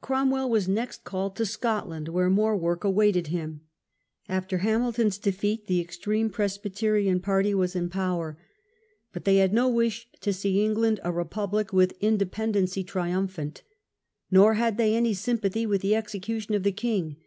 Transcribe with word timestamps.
Cromwell 0.00 0.50
was 0.50 0.66
next 0.68 1.04
called 1.04 1.36
to 1.36 1.46
Scotland, 1.46 2.08
where 2.08 2.28
more 2.28 2.56
work 2.56 2.82
awaited 2.82 3.28
him. 3.28 3.60
After 4.28 4.58
Ha 4.58 4.78
milton's 4.80 5.16
defeat 5.16 5.68
the 5.68 5.80
extreme 5.80 6.28
Presbyterian 6.28 7.20
party 7.20 7.54
was 7.54 7.76
in 7.76 7.84
62 7.84 7.90
PRINCE 7.90 7.94
CHARLES 7.94 8.24
AND 8.24 8.34
SCOTLAND. 8.34 8.34
power. 8.34 9.12
But 9.12 9.24
they 9.26 9.36
had 9.36 9.54
no 9.54 9.68
wish 9.68 10.08
to 10.22 10.32
see 10.32 10.64
England 10.64 10.98
a 11.04 11.12
Republic 11.12 11.72
with 11.72 11.94
Independency 12.00 12.82
triumphant. 12.82 13.62
Nor 14.28 14.54
had 14.54 14.76
they 14.76 14.96
any 14.96 15.14
sym 15.14 15.38
pathy 15.38 15.68
with 15.68 15.82
the 15.82 15.94
execution 15.94 16.54
of 16.56 16.64
the 16.64 16.72
king. 16.72 17.18